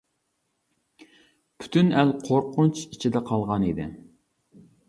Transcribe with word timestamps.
پۈتۈن 1.63 1.93
ئەل 1.99 2.15
قورقۇنچ 2.31 2.83
ئىچىدە 2.87 3.25
قالغان 3.31 3.67
ئىدى. 3.71 3.89